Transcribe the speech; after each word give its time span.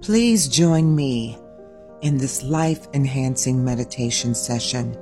Please 0.00 0.48
join 0.48 0.94
me 0.94 1.38
in 2.02 2.18
this 2.18 2.42
life 2.42 2.86
enhancing 2.92 3.64
meditation 3.64 4.34
session. 4.34 4.96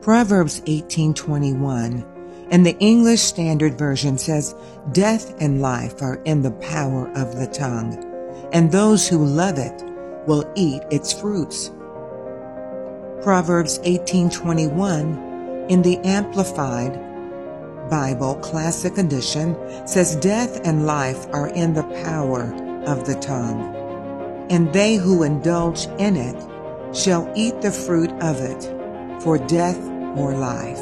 Proverbs 0.00 0.60
18:21 0.66 2.04
and 2.50 2.66
the 2.66 2.76
English 2.78 3.20
Standard 3.20 3.78
Version 3.78 4.18
says, 4.18 4.54
Death 4.92 5.34
and 5.40 5.62
life 5.62 6.02
are 6.02 6.20
in 6.24 6.42
the 6.42 6.50
power 6.52 7.08
of 7.16 7.36
the 7.36 7.46
tongue, 7.46 7.94
and 8.52 8.70
those 8.70 9.08
who 9.08 9.24
love 9.24 9.58
it 9.58 9.82
will 10.26 10.44
eat 10.54 10.82
its 10.90 11.12
fruits. 11.12 11.70
Proverbs 13.22 13.78
18:21 13.84 15.70
in 15.70 15.82
the 15.82 15.98
Amplified 15.98 17.00
Bible 17.88 18.34
Classic 18.36 18.98
Edition 18.98 19.56
says 19.86 20.16
death 20.16 20.60
and 20.64 20.86
life 20.86 21.26
are 21.32 21.48
in 21.48 21.74
the 21.74 21.84
power 22.04 22.54
of 22.86 23.06
the 23.06 23.14
tongue, 23.16 23.74
and 24.50 24.72
they 24.72 24.96
who 24.96 25.22
indulge 25.22 25.86
in 25.98 26.16
it 26.16 26.36
shall 26.94 27.30
eat 27.34 27.60
the 27.60 27.72
fruit 27.72 28.10
of 28.22 28.40
it, 28.40 28.62
for 29.22 29.38
death 29.38 29.78
or 30.16 30.34
life. 30.34 30.80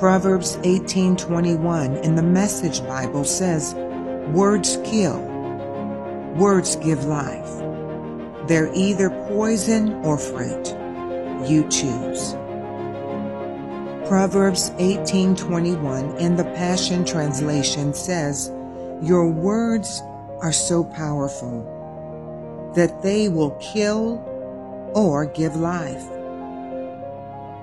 Proverbs 0.00 0.58
18:21 0.64 1.96
in 1.98 2.14
the 2.14 2.22
Message 2.22 2.86
Bible 2.86 3.24
says, 3.24 3.74
"Words 4.32 4.78
kill. 4.82 5.20
Words 6.36 6.76
give 6.76 7.04
life. 7.04 7.50
They're 8.46 8.70
either 8.72 9.10
poison 9.28 10.00
or 10.02 10.16
fruit. 10.16 10.74
You 11.46 11.64
choose." 11.68 12.34
Proverbs 14.08 14.72
18:21 14.78 16.16
in 16.16 16.36
the 16.36 16.44
Passion 16.44 17.04
translation 17.04 17.92
says, 17.92 18.50
"Your 19.02 19.28
words 19.28 20.02
are 20.40 20.52
so 20.52 20.84
powerful 20.84 21.64
that 22.74 23.02
they 23.02 23.28
will 23.28 23.50
kill 23.60 24.20
or 24.94 25.24
give 25.24 25.56
life." 25.56 26.04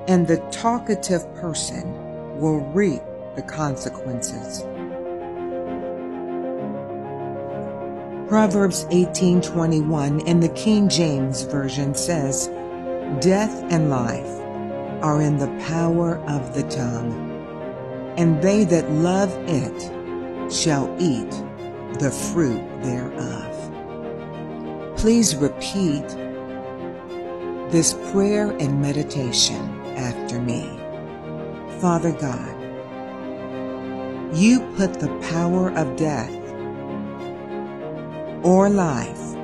And 0.08 0.26
the 0.28 0.38
talkative 0.52 1.34
person 1.36 1.94
will 2.40 2.60
reap 2.74 3.02
the 3.36 3.42
consequences. 3.42 4.66
Proverbs 8.28 8.86
18:21 8.92 10.20
in 10.28 10.40
the 10.42 10.50
King 10.50 10.90
James 10.90 11.44
version 11.44 11.96
says, 11.96 12.50
"Death 13.22 13.64
and 13.70 13.90
life 13.90 14.42
are 15.02 15.22
in 15.22 15.38
the 15.38 15.52
power 15.68 16.20
of 16.28 16.54
the 16.54 16.64
tongue, 16.64 17.14
and 18.18 18.42
they 18.42 18.66
that 18.66 18.92
love 18.92 19.32
it 19.48 19.92
shall 20.52 20.90
eat 21.00 21.34
the 22.00 22.12
fruit 22.12 22.62
thereof." 22.82 23.54
Please 24.98 25.36
repeat 25.36 26.08
this 27.70 27.94
prayer 28.12 28.56
and 28.60 28.82
meditation 28.82 29.70
after 29.96 30.40
me. 30.40 30.80
Father 31.80 32.12
God, 32.12 32.56
you 34.34 34.60
put 34.78 34.94
the 35.00 35.12
power 35.30 35.72
of 35.76 35.96
death 35.96 36.32
or 38.44 38.70
life 38.70 39.36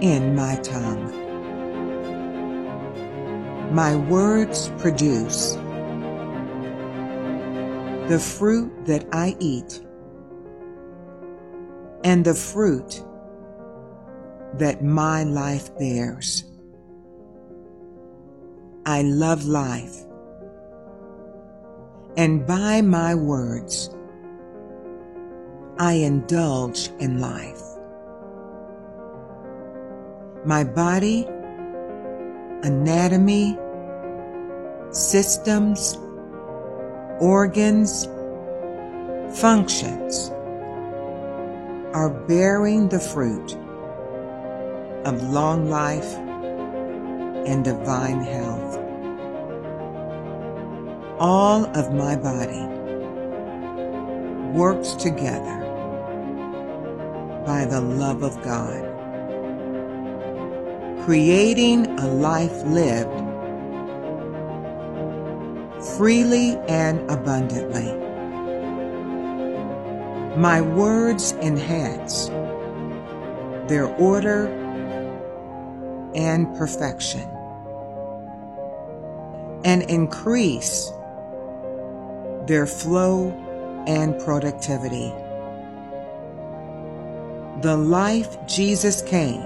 in 0.00 0.34
my 0.34 0.56
tongue. 0.56 1.12
My 3.72 3.94
words 3.96 4.70
produce 4.78 5.56
the 8.08 8.18
fruit 8.18 8.70
that 8.86 9.04
I 9.12 9.36
eat 9.38 9.80
and 12.04 12.24
the 12.24 12.34
fruit 12.34 13.02
that 14.54 14.82
my 14.82 15.24
life 15.24 15.76
bears. 15.78 16.44
I 18.86 19.02
love 19.02 19.44
life 19.44 20.04
and 22.16 22.46
by 22.46 22.82
my 22.82 23.14
words, 23.14 23.88
I 25.78 25.92
indulge 25.94 26.90
in 26.98 27.18
life. 27.20 27.62
My 30.44 30.64
body, 30.64 31.26
anatomy, 32.62 33.56
systems, 34.90 35.96
organs, 37.20 38.06
functions 39.40 40.30
are 41.92 42.10
bearing 42.10 42.88
the 42.88 43.00
fruit 43.00 43.54
of 45.04 45.22
long 45.30 45.68
life 45.68 46.14
and 47.46 47.64
divine 47.64 48.20
health 48.20 48.80
all 51.20 51.66
of 51.76 51.92
my 51.92 52.16
body 52.16 52.64
works 54.56 54.94
together 54.94 55.58
by 57.44 57.66
the 57.66 57.80
love 57.80 58.22
of 58.22 58.42
God, 58.42 58.82
creating 61.04 61.86
a 61.98 62.06
life 62.06 62.62
lived 62.64 63.20
freely 65.96 66.56
and 66.68 66.98
abundantly. 67.10 68.09
My 70.40 70.62
words 70.62 71.32
enhance 71.32 72.28
their 73.68 73.84
order 73.98 74.46
and 76.14 76.46
perfection 76.56 77.28
and 79.66 79.82
increase 79.82 80.90
their 82.46 82.66
flow 82.66 83.32
and 83.86 84.18
productivity. 84.18 85.12
The 87.60 87.76
life 87.76 88.38
Jesus 88.46 89.02
came 89.02 89.42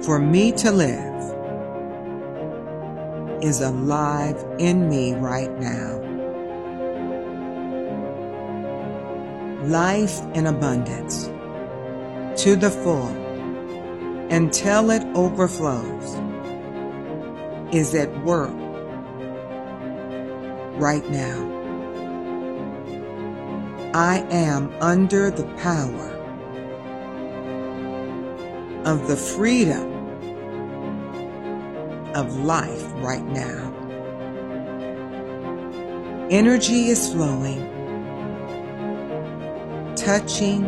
for 0.00 0.20
me 0.20 0.52
to 0.52 0.70
live 0.70 1.34
is 3.42 3.62
alive 3.62 4.40
in 4.60 4.88
me 4.88 5.14
right 5.14 5.50
now. 5.58 6.13
Life 9.68 10.20
in 10.34 10.46
abundance 10.46 11.24
to 12.42 12.54
the 12.54 12.70
full 12.70 13.08
until 14.30 14.90
it 14.90 15.02
overflows 15.14 16.20
is 17.74 17.94
at 17.94 18.10
work 18.24 18.52
right 20.78 21.08
now. 21.10 21.50
I 23.94 24.18
am 24.30 24.70
under 24.82 25.30
the 25.30 25.44
power 25.56 26.10
of 28.84 29.08
the 29.08 29.16
freedom 29.16 29.92
of 32.14 32.36
life 32.40 32.92
right 32.96 33.24
now. 33.24 33.72
Energy 36.30 36.88
is 36.88 37.12
flowing, 37.12 37.73
touching, 40.04 40.66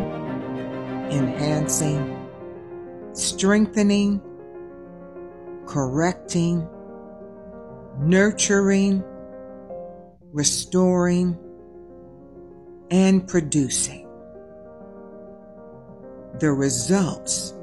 enhancing, 1.11 2.27
strengthening, 3.13 4.19
correcting, 5.67 6.67
nurturing, 7.99 9.03
restoring, 10.31 11.37
and 12.89 13.27
producing. 13.27 14.09
The 16.39 16.51
results 16.51 17.53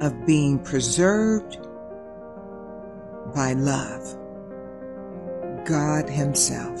of 0.00 0.24
being 0.24 0.60
preserved 0.60 1.58
by 3.34 3.54
love, 3.54 4.16
God 5.64 6.08
Himself, 6.08 6.80